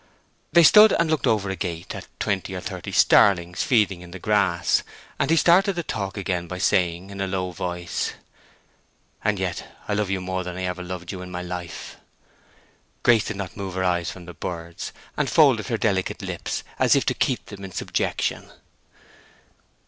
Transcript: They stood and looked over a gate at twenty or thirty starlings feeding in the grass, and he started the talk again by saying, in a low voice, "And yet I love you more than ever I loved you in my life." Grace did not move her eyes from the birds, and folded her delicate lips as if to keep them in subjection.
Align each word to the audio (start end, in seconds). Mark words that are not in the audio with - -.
They 0.51 0.63
stood 0.63 0.93
and 0.93 1.11
looked 1.11 1.27
over 1.27 1.51
a 1.51 1.55
gate 1.55 1.93
at 1.93 2.07
twenty 2.19 2.55
or 2.55 2.59
thirty 2.59 2.91
starlings 2.91 3.61
feeding 3.61 4.01
in 4.01 4.09
the 4.09 4.17
grass, 4.17 4.81
and 5.19 5.29
he 5.29 5.35
started 5.37 5.73
the 5.73 5.83
talk 5.83 6.17
again 6.17 6.47
by 6.47 6.57
saying, 6.57 7.11
in 7.11 7.21
a 7.21 7.27
low 7.27 7.51
voice, 7.51 8.13
"And 9.23 9.37
yet 9.37 9.77
I 9.87 9.93
love 9.93 10.09
you 10.09 10.19
more 10.19 10.43
than 10.43 10.57
ever 10.57 10.81
I 10.81 10.85
loved 10.85 11.11
you 11.11 11.21
in 11.21 11.29
my 11.29 11.43
life." 11.43 11.97
Grace 13.03 13.25
did 13.25 13.37
not 13.37 13.55
move 13.55 13.75
her 13.75 13.83
eyes 13.83 14.09
from 14.09 14.25
the 14.25 14.33
birds, 14.33 14.91
and 15.15 15.29
folded 15.29 15.67
her 15.67 15.77
delicate 15.77 16.23
lips 16.23 16.63
as 16.79 16.95
if 16.95 17.05
to 17.05 17.13
keep 17.13 17.45
them 17.45 17.63
in 17.63 17.71
subjection. 17.71 18.49